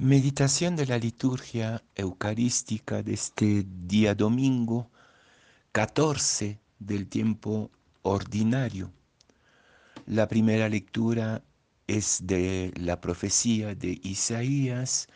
Meditación 0.00 0.76
de 0.76 0.86
la 0.86 0.96
liturgia 0.96 1.82
eucarística 1.96 3.02
de 3.02 3.14
este 3.14 3.66
día 3.66 4.14
domingo 4.14 4.88
14 5.72 6.60
del 6.78 7.08
tiempo 7.08 7.72
ordinario. 8.02 8.92
La 10.06 10.28
primera 10.28 10.68
lectura 10.68 11.42
es 11.88 12.20
de 12.22 12.72
la 12.76 13.00
profecía 13.00 13.74
de 13.74 13.98
Isaías, 14.04 15.08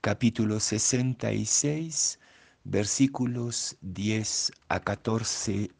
capítulo 0.00 0.58
66, 0.58 2.18
versículos 2.64 3.76
10 3.80 4.50
a 4.68 4.80
14c. 4.80 5.70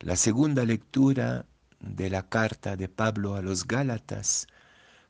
La 0.00 0.16
segunda 0.16 0.64
lectura 0.64 1.46
de 1.78 2.10
la 2.10 2.28
carta 2.28 2.74
de 2.74 2.88
Pablo 2.88 3.36
a 3.36 3.42
los 3.42 3.64
Gálatas, 3.64 4.48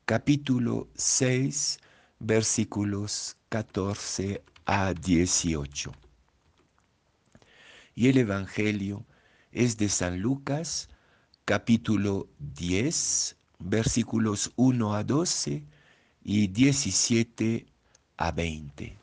capítulo 0.04 0.88
6, 0.96 1.78
versículos 2.18 3.36
14 3.50 4.42
a 4.64 4.94
18. 4.94 5.92
Y 7.94 8.08
el 8.08 8.18
Evangelio 8.18 9.06
es 9.52 9.76
de 9.76 9.88
San 9.88 10.20
Lucas, 10.20 10.88
capítulo 11.44 12.28
10, 12.38 13.36
versículos 13.60 14.52
1 14.56 14.94
a 14.94 15.04
12 15.04 15.62
y 16.24 16.48
17 16.48 17.66
a 18.16 18.32
20. 18.32 18.96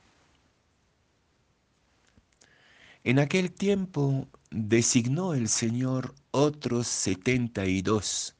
En 3.06 3.20
aquel 3.20 3.54
tiempo 3.54 4.28
designó 4.52 5.34
el 5.34 5.48
Señor 5.48 6.14
otros 6.31 6.88
setenta 6.88 7.66
y 7.66 7.81
dos 7.81 8.36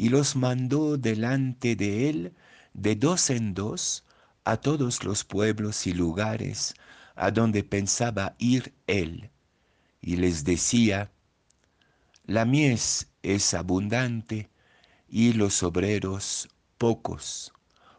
y 0.00 0.08
los 0.08 0.34
mandó 0.34 0.96
delante 0.96 1.76
de 1.76 2.08
él 2.08 2.32
de 2.72 2.96
dos 2.96 3.28
en 3.28 3.52
dos 3.52 4.02
a 4.44 4.56
todos 4.56 5.04
los 5.04 5.24
pueblos 5.24 5.86
y 5.86 5.92
lugares 5.92 6.72
a 7.16 7.30
donde 7.30 7.62
pensaba 7.64 8.34
ir 8.38 8.72
él, 8.86 9.28
y 10.00 10.16
les 10.16 10.44
decía, 10.44 11.10
la 12.24 12.46
mies 12.46 13.10
es 13.22 13.52
abundante 13.52 14.48
y 15.06 15.34
los 15.34 15.62
obreros 15.62 16.48
pocos. 16.78 17.52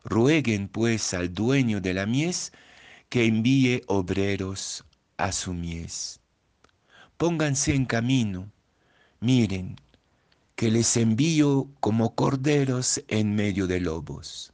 Rueguen 0.04 0.70
pues 0.70 1.14
al 1.14 1.32
dueño 1.32 1.82
de 1.82 1.94
la 1.94 2.08
mies 2.08 2.52
que 3.10 3.26
envíe 3.26 3.84
obreros 3.86 4.86
a 5.18 5.32
su 5.32 5.54
mies. 5.54 6.20
Pónganse 7.18 7.76
en 7.76 7.86
camino, 7.86 8.52
miren, 9.20 9.76
que 10.56 10.70
les 10.72 10.98
envío 10.98 11.70
como 11.80 12.16
corderos 12.16 13.04
en 13.08 13.36
medio 13.36 13.68
de 13.68 13.80
lobos. 13.80 14.54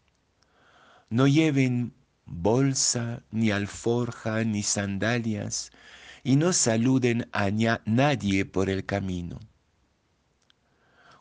No 1.09 1.27
lleven 1.27 1.93
bolsa, 2.25 3.23
ni 3.31 3.51
alforja, 3.51 4.43
ni 4.43 4.63
sandalias, 4.63 5.71
y 6.23 6.35
no 6.35 6.53
saluden 6.53 7.29
a 7.31 7.49
nadie 7.85 8.45
por 8.45 8.69
el 8.69 8.85
camino. 8.85 9.39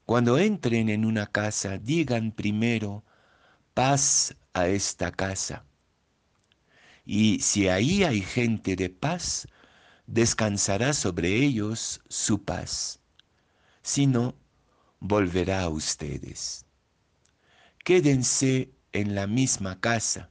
Cuando 0.04 0.38
entren 0.38 0.88
en 0.88 1.04
una 1.04 1.27
casa, 1.27 1.78
digan 1.78 2.32
primero, 2.32 3.04
paz 3.74 4.36
a 4.52 4.69
esta 4.69 5.12
casa. 5.12 5.64
Y 7.04 7.41
si 7.41 7.69
ahí 7.69 8.04
hay 8.04 8.22
gente 8.22 8.77
de 8.77 8.91
paz, 8.91 9.47
descansará 10.06 10.92
sobre 10.92 11.34
ellos 11.34 12.00
su 12.08 12.44
paz. 12.44 13.00
Si 13.82 14.06
no, 14.06 14.34
volverá 15.08 15.62
a 15.62 15.68
ustedes. 15.68 16.66
Quédense 17.84 18.70
en 18.92 19.14
la 19.14 19.26
misma 19.26 19.80
casa, 19.80 20.30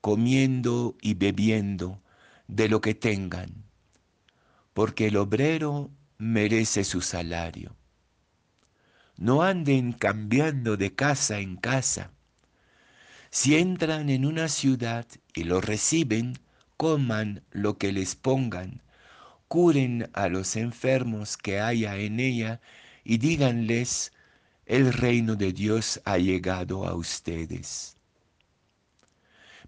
comiendo 0.00 0.96
y 1.00 1.14
bebiendo 1.14 2.02
de 2.46 2.68
lo 2.68 2.80
que 2.80 2.94
tengan, 2.94 3.64
porque 4.74 5.06
el 5.06 5.16
obrero 5.16 5.90
merece 6.18 6.84
su 6.84 7.00
salario. 7.00 7.76
No 9.16 9.42
anden 9.42 9.92
cambiando 9.92 10.76
de 10.76 10.94
casa 10.94 11.38
en 11.38 11.56
casa. 11.56 12.10
Si 13.30 13.56
entran 13.56 14.10
en 14.10 14.26
una 14.26 14.48
ciudad 14.48 15.06
y 15.34 15.44
lo 15.44 15.60
reciben, 15.60 16.38
coman 16.76 17.42
lo 17.50 17.78
que 17.78 17.92
les 17.92 18.16
pongan, 18.16 18.82
curen 19.48 20.10
a 20.12 20.28
los 20.28 20.56
enfermos 20.56 21.36
que 21.36 21.60
haya 21.60 21.96
en 21.96 22.20
ella 22.20 22.60
y 23.04 23.18
díganles, 23.18 24.12
el 24.66 24.92
reino 24.92 25.36
de 25.36 25.52
Dios 25.52 26.00
ha 26.04 26.16
llegado 26.18 26.86
a 26.86 26.94
ustedes. 26.94 27.96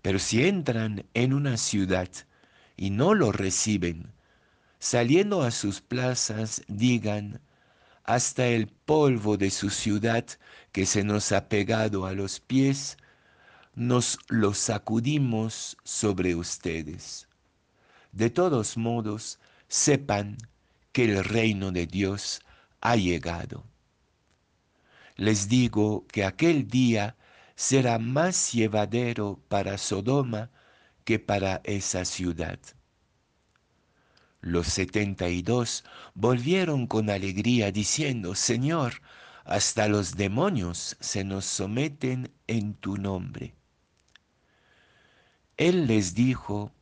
Pero 0.03 0.19
si 0.19 0.47
entran 0.47 1.05
en 1.15 1.33
una 1.35 1.57
ciudad 1.57 2.09
y 2.77 2.91
no 2.91 3.15
lo 3.15 3.33
reciben, 3.33 4.13
saliendo 4.79 5.43
a 5.43 5.51
sus 5.51 5.81
plazas, 5.81 6.63
digan, 6.69 7.41
hasta 8.05 8.47
el 8.47 8.69
polvo 8.69 9.37
de 9.37 9.51
su 9.51 9.69
ciudad 9.69 10.25
que 10.73 10.87
se 10.87 11.03
nos 11.05 11.33
ha 11.33 11.49
pegado 11.49 12.07
a 12.07 12.13
los 12.13 12.41
pies, 12.41 12.97
nos 13.75 14.19
lo 14.29 14.55
sacudimos 14.55 15.77
sobre 15.85 16.35
ustedes. 16.35 17.27
De 18.13 18.31
todos 18.31 18.77
modos, 18.77 19.39
sepan 19.69 20.39
que 20.93 21.05
el 21.05 21.25
reino 21.25 21.73
de 21.73 21.87
Dios 21.87 22.41
ha 22.81 22.97
llegado. 22.97 23.64
Les 25.16 25.48
digo 25.48 26.06
que 26.09 26.25
aquel 26.25 26.69
día 26.69 27.16
será 27.54 27.98
más 27.98 28.53
llevadero 28.53 29.41
para 29.48 29.78
Sodoma 29.78 30.50
que 31.04 31.19
para 31.19 31.60
esa 31.64 32.04
ciudad. 32.04 32.59
Los 34.41 34.69
setenta 34.69 35.28
y 35.28 35.42
dos 35.42 35.84
volvieron 36.14 36.87
con 36.87 37.10
alegría 37.10 37.72
diciendo, 37.72 38.34
Señor, 38.34 39.00
hasta 39.44 39.88
los 39.88 40.16
demonios 40.16 40.97
se 41.00 41.25
nos 41.25 41.44
someten 41.47 42.32
en 42.47 42.75
tu 42.75 42.97
nombre. 42.97 43.54
Él 45.56 45.87
les 45.87 46.14
dijo, 46.14 46.72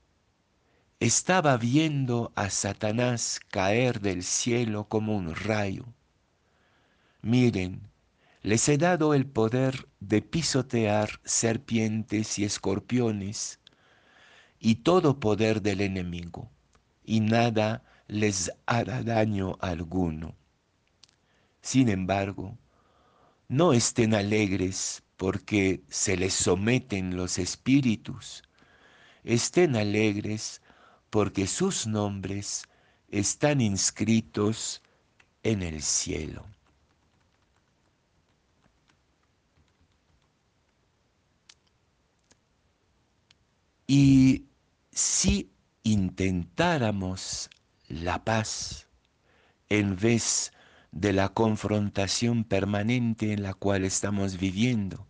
estaba 1.01 1.57
viendo 1.57 2.33
a 2.35 2.51
Satanás 2.51 3.41
caer 3.51 4.01
del 4.01 4.23
cielo 4.23 4.89
como 4.89 5.17
un 5.17 5.35
rayo. 5.35 5.87
Miren, 7.23 7.89
les 8.43 8.69
he 8.69 8.79
dado 8.79 9.15
el 9.15 9.27
poder 9.27 9.89
de 10.01 10.23
pisotear 10.23 11.21
serpientes 11.25 12.39
y 12.39 12.45
escorpiones 12.45 13.61
y 14.59 14.77
todo 14.77 15.21
poder 15.21 15.63
del 15.63 15.81
enemigo, 15.81 16.51
y 17.05 17.21
nada 17.21 17.83
les 18.07 18.53
hará 18.67 19.03
daño 19.03 19.57
alguno. 19.61 20.35
Sin 21.61 21.89
embargo, 21.89 22.59
no 23.49 23.73
estén 23.73 24.15
alegres 24.15 25.03
porque 25.17 25.83
se 25.89 26.17
les 26.17 26.35
someten 26.35 27.17
los 27.17 27.39
espíritus, 27.39 28.43
estén 29.23 29.77
alegres 29.77 30.61
porque 31.15 31.47
sus 31.47 31.87
nombres 31.87 32.65
están 33.09 33.61
inscritos 33.61 34.83
en 35.45 35.63
el 35.63 35.81
cielo. 35.81 36.45
Y 43.87 44.47
si 44.91 45.53
intentáramos 45.85 47.49
la 47.87 48.25
paz 48.25 48.89
en 49.69 49.95
vez 49.95 50.53
de 50.91 51.13
la 51.13 51.29
confrontación 51.29 52.43
permanente 52.43 53.33
en 53.33 53.45
la 53.45 53.55
cual 53.55 53.85
estamos 53.85 54.37
viviendo, 54.37 55.07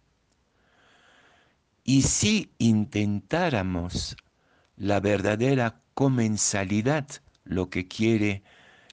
y 1.82 2.02
si 2.02 2.52
intentáramos 2.58 4.18
la 4.76 5.00
verdadera 5.00 5.80
comensalidad, 5.94 7.06
lo 7.44 7.70
que 7.70 7.86
quiere, 7.88 8.42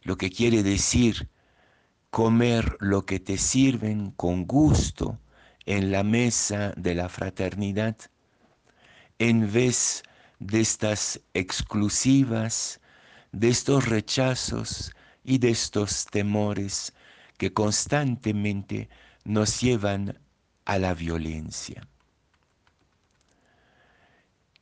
lo 0.04 0.18
que 0.18 0.30
quiere 0.30 0.64
decir 0.64 1.30
comer 2.12 2.78
lo 2.80 3.06
que 3.06 3.20
te 3.20 3.38
sirven 3.38 4.12
con 4.12 4.46
gusto 4.46 5.20
en 5.66 5.92
la 5.92 6.04
mesa 6.04 6.74
de 6.76 6.96
la 6.96 7.08
fraternidad, 7.08 7.96
en 9.20 9.52
vez 9.52 10.04
de 10.40 10.60
estas 10.60 11.22
exclusivas, 11.34 12.82
de 13.32 13.50
estos 13.50 13.88
rechazos 13.88 14.94
y 15.24 15.38
de 15.38 15.52
estos 15.52 16.06
temores 16.08 16.94
que 17.38 17.54
constantemente 17.54 18.90
nos 19.24 19.62
llevan 19.62 20.20
a 20.66 20.78
la 20.80 20.94
violencia. 20.94 21.88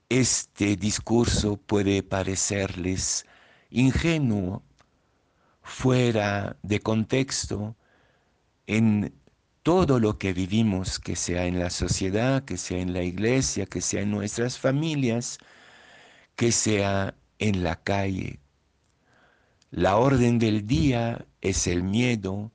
Este 0.09 0.75
discurso 0.75 1.57
puede 1.57 2.01
parecerles 2.01 3.25
ingenuo, 3.69 4.63
fuera 5.61 6.57
de 6.63 6.79
contexto, 6.79 7.75
en 8.65 9.13
todo 9.61 9.99
lo 9.99 10.17
que 10.17 10.33
vivimos, 10.33 10.99
que 10.99 11.15
sea 11.15 11.45
en 11.45 11.59
la 11.59 11.69
sociedad, 11.69 12.43
que 12.43 12.57
sea 12.57 12.79
en 12.79 12.93
la 12.93 13.03
iglesia, 13.03 13.67
que 13.67 13.81
sea 13.81 14.01
en 14.01 14.09
nuestras 14.09 14.57
familias, 14.57 15.37
que 16.35 16.51
sea 16.51 17.13
en 17.37 17.63
la 17.63 17.75
calle. 17.83 18.39
La 19.69 19.97
orden 19.97 20.39
del 20.39 20.65
día 20.65 21.27
es 21.41 21.67
el 21.67 21.83
miedo, 21.83 22.51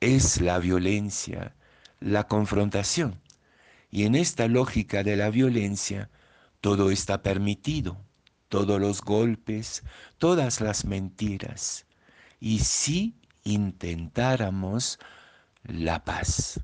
es 0.00 0.40
la 0.40 0.58
violencia, 0.58 1.54
la 2.00 2.26
confrontación. 2.26 3.20
Y 3.90 4.04
en 4.04 4.16
esta 4.16 4.48
lógica 4.48 5.04
de 5.04 5.16
la 5.16 5.30
violencia, 5.30 6.10
todo 6.62 6.92
está 6.92 7.24
permitido, 7.24 7.98
todos 8.48 8.80
los 8.80 9.02
golpes, 9.02 9.82
todas 10.16 10.60
las 10.60 10.84
mentiras. 10.84 11.86
Y 12.38 12.60
si 12.60 13.16
intentáramos 13.42 15.00
la 15.64 16.04
paz, 16.04 16.60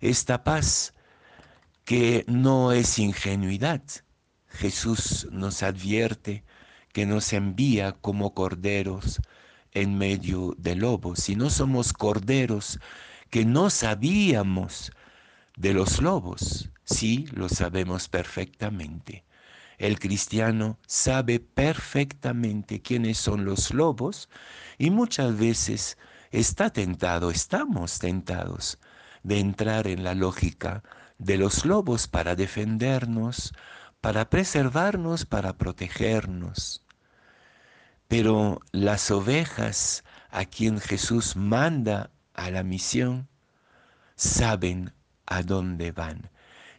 esta 0.00 0.44
paz 0.44 0.94
que 1.84 2.24
no 2.26 2.72
es 2.72 2.98
ingenuidad, 2.98 3.82
Jesús 4.48 5.28
nos 5.30 5.62
advierte 5.62 6.42
que 6.94 7.04
nos 7.04 7.34
envía 7.34 7.92
como 7.92 8.32
corderos 8.32 9.20
en 9.72 9.98
medio 9.98 10.54
de 10.56 10.74
lobos. 10.74 11.18
Si 11.18 11.36
no 11.36 11.50
somos 11.50 11.92
corderos 11.92 12.80
que 13.28 13.44
no 13.44 13.68
sabíamos 13.68 14.90
de 15.58 15.74
los 15.74 16.00
lobos, 16.00 16.70
sí 16.88 17.26
lo 17.32 17.48
sabemos 17.48 18.08
perfectamente. 18.08 19.24
El 19.78 19.98
cristiano 19.98 20.78
sabe 20.86 21.38
perfectamente 21.38 22.82
quiénes 22.82 23.18
son 23.18 23.44
los 23.44 23.72
lobos 23.72 24.28
y 24.76 24.90
muchas 24.90 25.38
veces 25.38 25.98
está 26.30 26.70
tentado, 26.70 27.30
estamos 27.30 27.98
tentados 27.98 28.78
de 29.22 29.38
entrar 29.38 29.86
en 29.86 30.02
la 30.02 30.14
lógica 30.14 30.82
de 31.18 31.36
los 31.36 31.64
lobos 31.64 32.08
para 32.08 32.34
defendernos, 32.34 33.52
para 34.00 34.30
preservarnos, 34.30 35.26
para 35.26 35.56
protegernos. 35.56 36.84
Pero 38.08 38.60
las 38.72 39.10
ovejas 39.10 40.04
a 40.30 40.44
quien 40.44 40.80
Jesús 40.80 41.36
manda 41.36 42.10
a 42.34 42.50
la 42.50 42.62
misión 42.62 43.28
saben 44.16 44.92
a 45.26 45.42
dónde 45.42 45.92
van. 45.92 46.30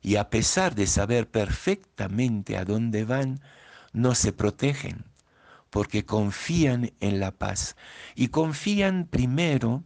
Y 0.01 0.15
a 0.15 0.29
pesar 0.29 0.75
de 0.75 0.87
saber 0.87 1.29
perfectamente 1.29 2.57
a 2.57 2.65
dónde 2.65 3.05
van, 3.05 3.41
no 3.93 4.15
se 4.15 4.31
protegen 4.31 5.05
porque 5.69 6.05
confían 6.05 6.91
en 6.99 7.19
la 7.19 7.31
paz 7.31 7.75
y 8.15 8.29
confían 8.29 9.07
primero 9.09 9.83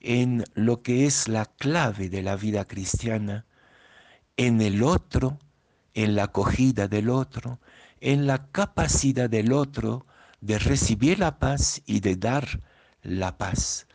en 0.00 0.44
lo 0.54 0.82
que 0.82 1.06
es 1.06 1.28
la 1.28 1.46
clave 1.46 2.08
de 2.08 2.22
la 2.22 2.36
vida 2.36 2.64
cristiana, 2.66 3.46
en 4.36 4.60
el 4.60 4.82
otro, 4.82 5.38
en 5.94 6.14
la 6.14 6.24
acogida 6.24 6.88
del 6.88 7.10
otro, 7.10 7.60
en 8.00 8.26
la 8.26 8.46
capacidad 8.50 9.28
del 9.28 9.52
otro 9.52 10.06
de 10.40 10.58
recibir 10.58 11.18
la 11.18 11.38
paz 11.38 11.82
y 11.84 12.00
de 12.00 12.16
dar 12.16 12.62
la 13.02 13.36
paz. 13.36 13.86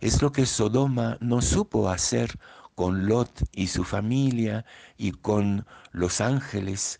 Es 0.00 0.22
lo 0.22 0.32
que 0.32 0.46
Sodoma 0.46 1.18
no 1.20 1.42
supo 1.42 1.90
hacer 1.90 2.38
con 2.80 3.06
Lot 3.06 3.44
y 3.52 3.66
su 3.66 3.84
familia 3.84 4.64
y 4.96 5.12
con 5.12 5.66
los 5.92 6.22
ángeles 6.22 6.98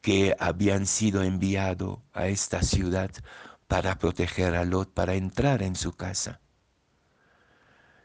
que 0.00 0.34
habían 0.38 0.86
sido 0.86 1.22
enviados 1.22 1.98
a 2.14 2.28
esta 2.28 2.62
ciudad 2.62 3.10
para 3.66 3.98
proteger 3.98 4.54
a 4.54 4.64
Lot, 4.64 4.94
para 4.94 5.16
entrar 5.16 5.62
en 5.62 5.76
su 5.76 5.92
casa. 5.92 6.40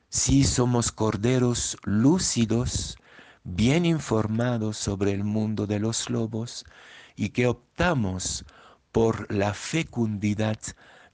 Si 0.09 0.43
somos 0.43 0.91
corderos 0.91 1.77
lúcidos, 1.83 2.97
bien 3.45 3.85
informados 3.85 4.75
sobre 4.75 5.13
el 5.13 5.23
mundo 5.23 5.65
de 5.65 5.79
los 5.79 6.09
lobos 6.09 6.65
y 7.15 7.29
que 7.29 7.47
optamos 7.47 8.43
por 8.91 9.31
la 9.31 9.53
fecundidad 9.53 10.59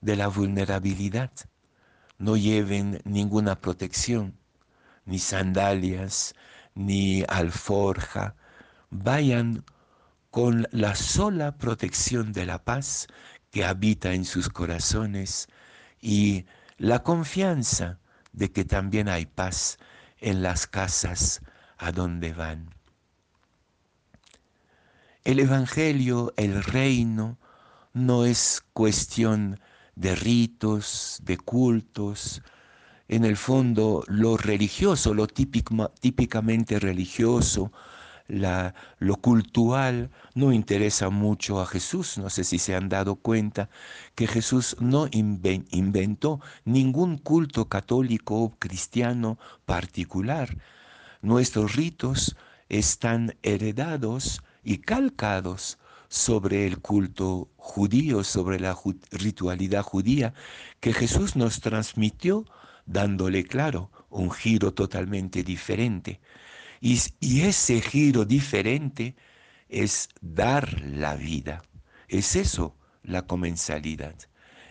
de 0.00 0.16
la 0.16 0.26
vulnerabilidad. 0.26 1.30
No 2.18 2.36
lleven 2.36 3.00
ninguna 3.04 3.60
protección, 3.60 4.39
ni 5.10 5.18
sandalias, 5.18 6.34
ni 6.74 7.24
alforja. 7.28 8.34
Vayan 8.90 9.64
con 10.30 10.66
la 10.70 10.94
sola 10.94 11.58
protección 11.58 12.32
de 12.32 12.46
la 12.46 12.64
paz 12.64 13.08
que 13.50 13.64
habita 13.64 14.12
en 14.14 14.24
sus 14.24 14.48
corazones 14.48 15.48
y 16.00 16.46
la 16.78 17.02
confianza 17.02 17.98
de 18.32 18.52
que 18.52 18.64
también 18.64 19.08
hay 19.08 19.26
paz 19.26 19.78
en 20.18 20.42
las 20.42 20.66
casas 20.66 21.40
a 21.76 21.90
donde 21.90 22.32
van. 22.32 22.70
El 25.24 25.40
Evangelio, 25.40 26.32
el 26.36 26.62
reino, 26.62 27.38
no 27.92 28.24
es 28.24 28.62
cuestión 28.72 29.60
de 29.96 30.14
ritos, 30.14 31.18
de 31.22 31.36
cultos. 31.36 32.42
En 33.12 33.24
el 33.24 33.36
fondo, 33.36 34.04
lo 34.06 34.36
religioso, 34.36 35.14
lo 35.14 35.26
típicamente 35.26 36.78
religioso, 36.78 37.72
lo 38.28 39.16
cultural, 39.16 40.10
no 40.36 40.52
interesa 40.52 41.10
mucho 41.10 41.60
a 41.60 41.66
Jesús. 41.66 42.18
No 42.18 42.30
sé 42.30 42.44
si 42.44 42.60
se 42.60 42.76
han 42.76 42.88
dado 42.88 43.16
cuenta 43.16 43.68
que 44.14 44.28
Jesús 44.28 44.76
no 44.78 45.08
inventó 45.10 46.40
ningún 46.64 47.18
culto 47.18 47.68
católico 47.68 48.36
o 48.36 48.50
cristiano 48.56 49.40
particular. 49.64 50.56
Nuestros 51.20 51.74
ritos 51.74 52.36
están 52.68 53.34
heredados 53.42 54.40
y 54.62 54.78
calcados 54.78 55.78
sobre 56.08 56.64
el 56.64 56.78
culto 56.78 57.48
judío, 57.56 58.22
sobre 58.22 58.60
la 58.60 58.78
ritualidad 59.10 59.82
judía 59.82 60.32
que 60.78 60.92
Jesús 60.92 61.34
nos 61.34 61.60
transmitió 61.60 62.44
dándole, 62.86 63.44
claro, 63.44 63.90
un 64.08 64.30
giro 64.30 64.72
totalmente 64.72 65.42
diferente. 65.42 66.20
Y, 66.80 67.00
y, 67.20 67.42
ese 67.42 67.80
giro 67.80 68.24
diferente 68.24 69.16
es 69.68 70.08
dar 70.20 70.80
la 70.82 71.14
vida. 71.16 71.62
Es 72.08 72.36
eso 72.36 72.76
la 73.02 73.22
comensalidad. 73.22 74.14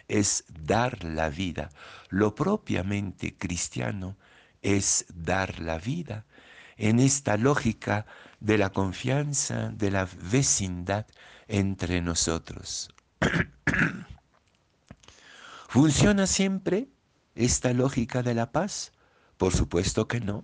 Es 0.07 0.43
dar 0.49 1.03
la 1.03 1.29
vida. 1.29 1.69
Lo 2.09 2.35
propiamente 2.35 3.37
cristiano 3.37 4.17
es 4.61 5.05
dar 5.13 5.59
la 5.59 5.77
vida. 5.77 6.25
En 6.77 6.99
esta 6.99 7.37
lógica 7.37 8.05
de 8.39 8.57
la 8.57 8.71
confianza, 8.71 9.69
de 9.69 9.91
la 9.91 10.07
vecindad 10.31 11.05
entre 11.47 12.01
nosotros. 12.01 12.89
¿Funciona 15.67 16.25
siempre 16.25 16.87
esta 17.39 17.73
lógica 17.73 18.21
de 18.21 18.33
la 18.35 18.51
paz? 18.51 18.91
Por 19.37 19.53
supuesto 19.53 20.07
que 20.07 20.19
no. 20.19 20.43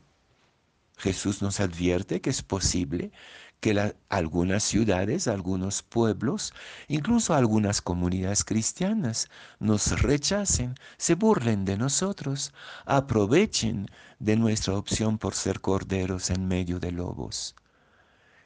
Jesús 0.98 1.42
nos 1.42 1.60
advierte 1.60 2.22
que 2.22 2.30
es 2.30 2.42
posible 2.42 3.12
que 3.60 3.94
algunas 4.08 4.64
ciudades, 4.64 5.28
algunos 5.28 5.84
pueblos, 5.84 6.54
incluso 6.88 7.34
algunas 7.34 7.82
comunidades 7.82 8.46
cristianas 8.46 9.28
nos 9.60 10.02
rechacen, 10.02 10.76
se 10.98 11.16
burlen 11.16 11.66
de 11.66 11.78
nosotros, 11.78 12.54
aprovechen 12.86 13.88
de 14.20 14.38
nuestra 14.38 14.78
opción 14.78 15.18
por 15.18 15.36
ser 15.36 15.60
corderos 15.60 16.30
en 16.30 16.48
medio 16.48 16.80
de 16.80 16.94
lobos. 16.94 17.56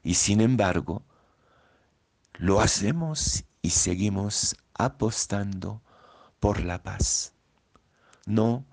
Y 0.01 0.15
sin 0.15 0.41
embargo, 0.41 1.03
lo 2.33 2.61
hacemos 2.61 3.43
y 3.61 3.69
seguimos 3.69 4.55
apostando 4.73 5.83
por 6.39 6.63
la 6.63 6.81
paz. 6.81 7.33
No, 8.29 8.67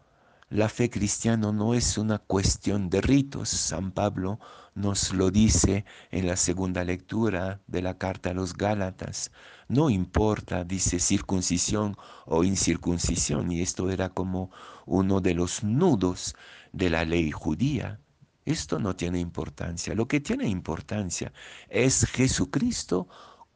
la 0.51 0.69
fe 0.69 0.91
cristiana 0.91 1.51
no 1.51 1.73
es 1.73 1.97
una 1.97 2.19
cuestión 2.19 2.91
de 2.91 3.01
ritos. 3.01 3.49
San 3.49 3.91
Pablo 3.91 4.39
nos 4.75 5.15
lo 5.15 5.31
dice 5.31 5.87
en 6.11 6.27
la 6.27 6.37
segunda 6.37 6.85
lectura 6.85 7.63
de 7.67 7.81
la 7.81 7.97
carta 7.97 8.31
a 8.31 8.35
los 8.35 8.53
Gálatas. 8.53 9.33
No 9.67 9.89
importa, 9.89 10.63
dice, 10.63 10.99
circuncisión 10.99 11.97
o 12.27 12.45
incircuncisión. 12.45 13.51
Y 13.51 13.63
esto 13.63 13.89
era 13.89 14.11
como 14.11 14.51
uno 14.85 15.23
de 15.23 15.33
los 15.33 15.65
nudos 15.65 16.37
de 16.75 16.91
la 16.91 17.07
ley 17.07 17.31
judía. 17.31 17.99
Esto 18.45 18.79
no 18.79 18.95
tiene 18.95 19.21
importancia. 19.21 19.95
Lo 19.95 20.07
que 20.07 20.21
tiene 20.21 20.49
importancia 20.49 21.33
es 21.71 22.05
Jesucristo 22.05 23.09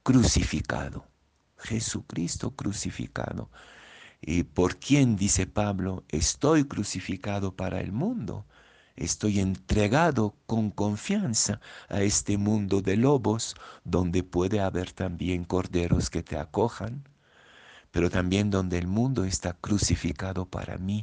crucificado. 0.03 1.07
Jesucristo 1.59 2.57
crucificado. 2.57 3.51
¿Y 4.23 4.45
por 4.45 4.77
quién, 4.77 5.17
dice 5.17 5.47
Pablo, 5.47 6.05
estoy 6.09 6.65
crucificado 6.65 7.57
para 7.57 7.81
el 7.81 7.93
mundo? 7.93 8.47
Estoy 8.97 9.41
entregado 9.41 10.37
con 10.47 10.71
confianza 10.71 11.61
a 11.89 12.03
este 12.03 12.37
mundo 12.37 12.83
de 12.83 12.97
lobos 12.97 13.55
donde 13.83 14.23
puede 14.23 14.61
haber 14.61 14.93
también 14.93 15.45
corderos 15.45 16.11
que 16.11 16.23
te 16.23 16.37
acojan, 16.37 17.09
pero 17.91 18.11
también 18.11 18.51
donde 18.51 18.77
el 18.77 18.87
mundo 18.87 19.25
está 19.25 19.55
crucificado 19.55 20.45
para 20.47 20.77
mí. 20.77 21.03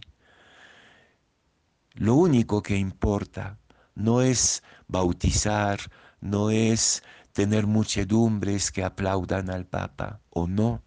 Lo 1.96 2.14
único 2.16 2.62
que 2.62 2.78
importa 2.78 3.58
no 3.96 4.22
es 4.22 4.62
bautizar, 4.88 5.80
no 6.22 6.52
es 6.52 7.02
tener 7.34 7.66
muchedumbres 7.66 8.72
que 8.72 8.84
aplaudan 8.84 9.50
al 9.50 9.66
Papa 9.66 10.22
o 10.30 10.46
no. 10.46 10.84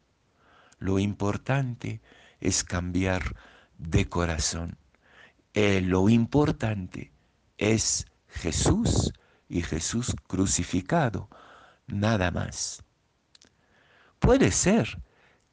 Lo 0.79 1.01
importante 1.01 1.95
es 1.95 2.20
cambiar 2.67 3.37
de 3.79 4.09
corazón. 4.09 4.79
Eh, 5.55 5.81
lo 5.81 6.09
importante 6.09 7.13
es 7.59 8.07
Jesús 8.29 9.13
y 9.49 9.63
Jesús 9.63 10.15
crucificado, 10.27 11.29
nada 11.87 12.31
más. 12.31 12.83
Puede 14.19 14.53
ser 14.53 15.03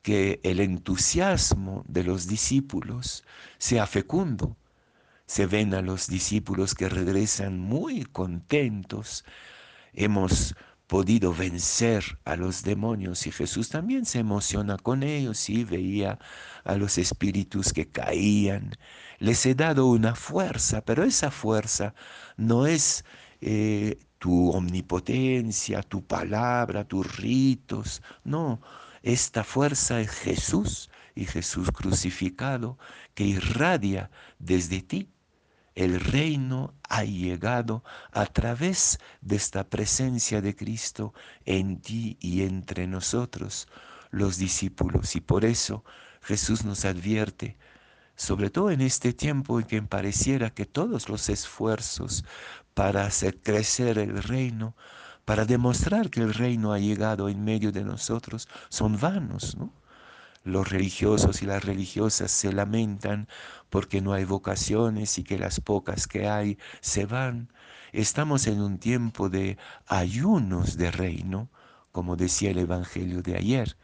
que 0.01 0.39
el 0.43 0.59
entusiasmo 0.59 1.83
de 1.87 2.03
los 2.03 2.27
discípulos 2.27 3.23
sea 3.57 3.87
fecundo. 3.87 4.55
Se 5.25 5.45
ven 5.45 5.73
a 5.73 5.81
los 5.81 6.07
discípulos 6.07 6.75
que 6.75 6.87
regresan 6.87 7.59
muy 7.59 8.05
contentos. 8.05 9.25
Hemos 9.93 10.55
podido 10.87 11.33
vencer 11.33 12.19
a 12.25 12.35
los 12.37 12.63
demonios 12.63 13.27
y 13.27 13.31
Jesús 13.31 13.69
también 13.69 14.05
se 14.05 14.19
emociona 14.19 14.77
con 14.77 15.03
ellos 15.03 15.49
y 15.49 15.63
veía 15.65 16.17
a 16.63 16.75
los 16.75 16.97
espíritus 16.97 17.73
que 17.73 17.89
caían. 17.89 18.71
Les 19.19 19.45
he 19.45 19.55
dado 19.55 19.87
una 19.87 20.15
fuerza, 20.15 20.81
pero 20.81 21.03
esa 21.03 21.29
fuerza 21.31 21.93
no 22.37 22.67
es 22.67 23.03
eh, 23.41 23.99
tu 24.17 24.49
omnipotencia, 24.51 25.83
tu 25.83 26.05
palabra, 26.05 26.85
tus 26.87 27.17
ritos, 27.17 28.01
no, 28.23 28.61
esta 29.03 29.43
fuerza 29.43 30.01
es 30.01 30.11
Jesús 30.11 30.89
y 31.15 31.25
Jesús 31.25 31.71
crucificado 31.71 32.77
que 33.13 33.25
irradia 33.25 34.09
desde 34.39 34.81
ti 34.81 35.09
el 35.77 35.99
reino 35.99 36.73
ha 36.89 37.03
llegado 37.03 37.83
a 38.11 38.25
través 38.25 38.97
de 39.21 39.35
esta 39.35 39.69
presencia 39.69 40.41
de 40.41 40.55
Cristo 40.55 41.13
en 41.45 41.79
ti 41.81 42.17
y 42.19 42.41
entre 42.41 42.87
nosotros, 42.87 43.67
los 44.09 44.39
discípulos. 44.39 45.15
Y 45.15 45.21
por 45.21 45.45
eso 45.45 45.85
Jesús 46.23 46.65
nos 46.65 46.83
advierte, 46.83 47.57
sobre 48.15 48.49
todo 48.49 48.71
en 48.71 48.81
este 48.81 49.13
tiempo 49.13 49.59
en 49.59 49.67
que 49.67 49.79
pareciera 49.83 50.49
que 50.49 50.65
todos 50.65 51.09
los 51.09 51.29
esfuerzos 51.29 52.25
para 52.73 53.05
hacer 53.05 53.39
crecer 53.39 53.99
el 53.99 54.23
reino, 54.23 54.75
para 55.25 55.45
demostrar 55.45 56.09
que 56.09 56.21
el 56.21 56.33
reino 56.33 56.73
ha 56.73 56.79
llegado 56.79 57.29
en 57.29 57.43
medio 57.43 57.71
de 57.71 57.83
nosotros, 57.83 58.47
son 58.69 58.99
vanos, 58.99 59.55
¿no? 59.55 59.71
Los 60.47 60.69
religiosos 60.69 61.41
y 61.41 61.45
las 61.45 61.65
religiosas 61.65 62.31
se 62.31 62.53
lamentan 62.53 63.27
porque 63.69 63.99
no 63.99 64.13
hay 64.13 64.23
vocaciones 64.23 65.17
y 65.17 65.25
que 65.25 65.37
las 65.37 65.59
pocas 65.59 66.07
que 66.07 66.29
hay 66.29 66.57
se 66.79 67.05
van. 67.05 67.51
Estamos 67.91 68.47
en 68.47 68.61
un 68.61 68.77
tiempo 68.77 69.27
de 69.27 69.57
ayunos 69.87 70.77
de 70.77 70.89
reino, 70.89 71.49
como 71.91 72.15
decía 72.15 72.51
el 72.51 72.59
Evangelio 72.59 73.21
de 73.21 73.35
ayer. 73.35 73.77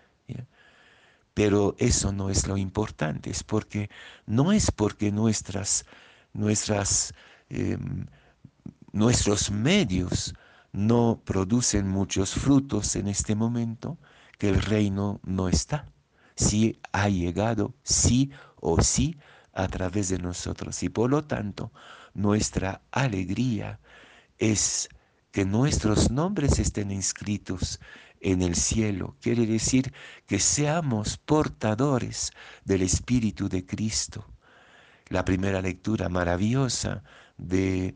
Pero 1.34 1.75
eso 1.79 2.13
no 2.13 2.29
es 2.29 2.48
lo 2.48 2.55
importante, 2.55 3.29
es 3.29 3.43
porque 3.43 3.89
no 4.25 4.53
es 4.53 4.72
porque 4.72 5.12
nuestras, 5.12 5.86
nuestras, 6.32 7.13
em, 7.50 8.05
nuestros 8.93 9.51
medios 9.51 10.34
no 10.72 11.22
producen 11.25 11.89
muchos 11.89 12.34
frutos 12.36 12.96
en 12.96 13.10
este 13.10 13.36
momento 13.36 13.98
que 14.38 14.48
el 14.48 14.62
reino 14.62 15.20
no 15.25 15.50
está 15.50 15.92
si 16.35 16.79
ha 16.91 17.09
llegado 17.09 17.73
sí 17.83 18.31
o 18.55 18.81
sí 18.81 19.17
a 19.53 19.67
través 19.67 20.09
de 20.09 20.19
nosotros. 20.19 20.81
Y 20.83 20.89
por 20.89 21.09
lo 21.09 21.23
tanto, 21.23 21.71
nuestra 22.13 22.81
alegría 22.91 23.79
es 24.37 24.89
que 25.31 25.45
nuestros 25.45 26.11
nombres 26.11 26.59
estén 26.59 26.91
inscritos 26.91 27.79
en 28.19 28.41
el 28.41 28.55
cielo. 28.55 29.15
Quiere 29.21 29.45
decir 29.45 29.93
que 30.25 30.39
seamos 30.39 31.17
portadores 31.17 32.31
del 32.65 32.81
Espíritu 32.81 33.49
de 33.49 33.65
Cristo. 33.65 34.25
La 35.09 35.25
primera 35.25 35.61
lectura 35.61 36.09
maravillosa 36.09 37.03
de 37.37 37.95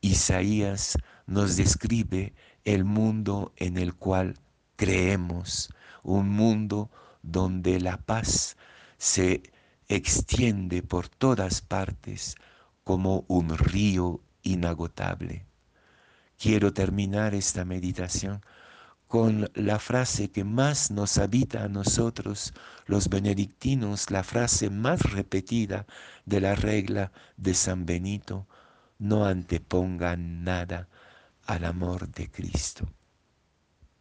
Isaías 0.00 0.96
nos 1.26 1.56
describe 1.56 2.34
el 2.64 2.84
mundo 2.84 3.52
en 3.56 3.76
el 3.76 3.94
cual 3.94 4.38
creemos, 4.76 5.70
un 6.02 6.30
mundo 6.30 6.90
donde 7.26 7.80
la 7.80 7.98
paz 7.98 8.56
se 8.98 9.42
extiende 9.88 10.82
por 10.82 11.08
todas 11.08 11.60
partes 11.60 12.36
como 12.84 13.24
un 13.28 13.56
río 13.58 14.20
inagotable. 14.42 15.44
Quiero 16.38 16.72
terminar 16.72 17.34
esta 17.34 17.64
meditación 17.64 18.42
con 19.08 19.50
la 19.54 19.78
frase 19.78 20.30
que 20.30 20.44
más 20.44 20.90
nos 20.90 21.18
habita 21.18 21.64
a 21.64 21.68
nosotros, 21.68 22.52
los 22.86 23.08
benedictinos, 23.08 24.10
la 24.10 24.22
frase 24.22 24.70
más 24.70 25.00
repetida 25.00 25.86
de 26.24 26.40
la 26.40 26.54
regla 26.54 27.12
de 27.36 27.54
San 27.54 27.86
Benito, 27.86 28.46
no 28.98 29.24
antepongan 29.24 30.44
nada 30.44 30.88
al 31.46 31.64
amor 31.64 32.08
de 32.08 32.30
Cristo. 32.30 32.86